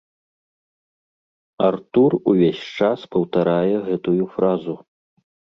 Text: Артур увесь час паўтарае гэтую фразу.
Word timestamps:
Артур 1.67 2.11
увесь 2.33 2.63
час 2.81 2.99
паўтарае 3.17 3.75
гэтую 3.91 4.23
фразу. 4.39 4.73